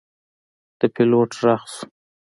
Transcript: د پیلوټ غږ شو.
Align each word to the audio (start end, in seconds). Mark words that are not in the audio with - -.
د 0.79 0.81
پیلوټ 0.93 1.31
غږ 1.41 1.61
شو. 1.73 1.85